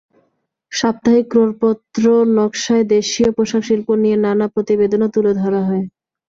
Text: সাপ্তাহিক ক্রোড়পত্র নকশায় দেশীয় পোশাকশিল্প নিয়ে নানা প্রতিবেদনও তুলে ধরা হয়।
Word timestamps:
সাপ্তাহিক 0.71 1.25
ক্রোড়পত্র 1.29 2.03
নকশায় 2.35 2.85
দেশীয় 2.91 3.29
পোশাকশিল্প 3.37 3.87
নিয়ে 4.01 4.17
নানা 4.25 4.45
প্রতিবেদনও 4.53 5.07
তুলে 5.15 5.31
ধরা 5.41 5.61
হয়। 5.67 5.83